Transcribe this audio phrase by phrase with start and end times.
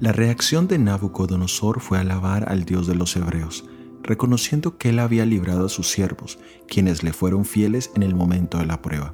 [0.00, 3.66] La reacción de Nabucodonosor fue alabar al Dios de los hebreos,
[4.02, 8.56] reconociendo que él había librado a sus siervos, quienes le fueron fieles en el momento
[8.56, 9.12] de la prueba.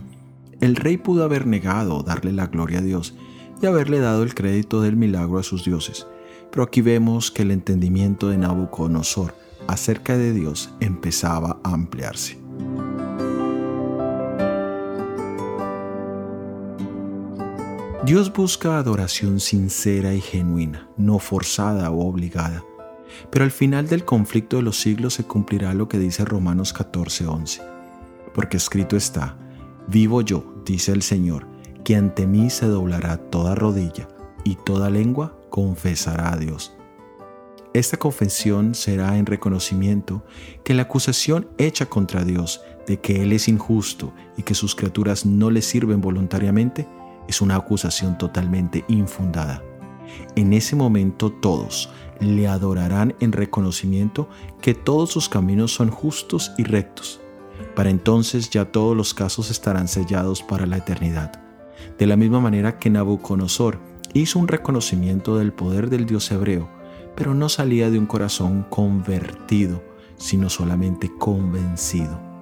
[0.61, 3.15] El rey pudo haber negado darle la gloria a Dios
[3.61, 6.07] y haberle dado el crédito del milagro a sus dioses,
[6.53, 9.35] pero aquí vemos que el entendimiento de Nabucodonosor
[9.67, 12.39] acerca de Dios empezaba a ampliarse.
[18.07, 22.63] Dios busca adoración sincera y genuina, no forzada o obligada.
[23.33, 27.63] Pero al final del conflicto de los siglos se cumplirá lo que dice Romanos 14:11.
[28.33, 29.37] Porque escrito está,
[29.89, 31.49] vivo yo, dice el Señor,
[31.83, 34.07] que ante mí se doblará toda rodilla
[34.45, 36.77] y toda lengua confesará a Dios.
[37.75, 40.23] Esta confesión será en reconocimiento
[40.63, 45.27] que la acusación hecha contra Dios de que Él es injusto y que sus criaturas
[45.27, 46.87] no le sirven voluntariamente
[47.29, 49.63] es una acusación totalmente infundada.
[50.35, 54.29] En ese momento todos le adorarán en reconocimiento
[54.61, 57.21] que todos sus caminos son justos y rectos.
[57.75, 61.43] Para entonces ya todos los casos estarán sellados para la eternidad.
[61.99, 63.79] De la misma manera que Nabucodonosor
[64.15, 66.69] hizo un reconocimiento del poder del Dios hebreo,
[67.15, 69.83] pero no salía de un corazón convertido,
[70.17, 72.36] sino solamente convencido.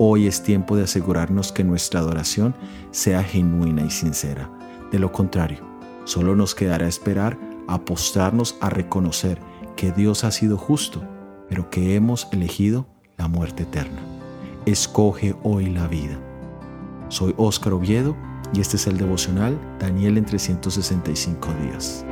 [0.00, 2.54] Hoy es tiempo de asegurarnos que nuestra adoración
[2.92, 4.48] sea genuina y sincera.
[4.92, 5.58] De lo contrario,
[6.04, 9.40] solo nos quedará esperar apostarnos a reconocer
[9.74, 11.02] que Dios ha sido justo,
[11.48, 14.00] pero que hemos elegido la muerte eterna.
[14.66, 16.16] Escoge hoy la vida.
[17.08, 18.16] Soy Óscar Oviedo
[18.52, 22.04] y este es el devocional Daniel en 365 días.